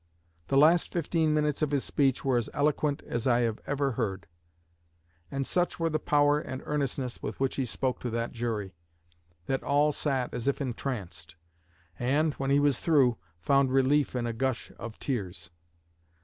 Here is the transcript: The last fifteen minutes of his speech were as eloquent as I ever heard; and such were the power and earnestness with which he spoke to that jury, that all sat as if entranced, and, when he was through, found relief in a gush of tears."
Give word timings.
The 0.47 0.57
last 0.57 0.91
fifteen 0.91 1.31
minutes 1.31 1.61
of 1.61 1.69
his 1.69 1.83
speech 1.83 2.25
were 2.25 2.39
as 2.39 2.49
eloquent 2.55 3.03
as 3.05 3.27
I 3.27 3.43
ever 3.67 3.91
heard; 3.91 4.25
and 5.29 5.45
such 5.45 5.79
were 5.79 5.91
the 5.91 5.99
power 5.99 6.39
and 6.39 6.63
earnestness 6.65 7.21
with 7.21 7.39
which 7.39 7.57
he 7.57 7.67
spoke 7.67 7.99
to 7.99 8.09
that 8.09 8.31
jury, 8.31 8.73
that 9.45 9.61
all 9.61 9.91
sat 9.91 10.33
as 10.33 10.47
if 10.47 10.59
entranced, 10.59 11.35
and, 11.99 12.33
when 12.33 12.49
he 12.49 12.59
was 12.59 12.79
through, 12.79 13.17
found 13.41 13.71
relief 13.71 14.15
in 14.15 14.25
a 14.25 14.33
gush 14.33 14.71
of 14.79 14.97
tears." 14.97 15.51